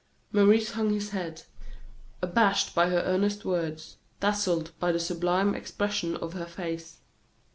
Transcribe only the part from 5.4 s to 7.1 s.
expression of her face.